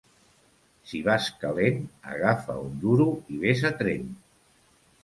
[0.91, 4.11] Si vas calent, agafa un duro i ves a Tremp.